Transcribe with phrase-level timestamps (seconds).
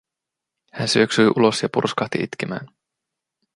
[0.73, 2.67] Hän syöksyi ulos ja purskahti itkemään.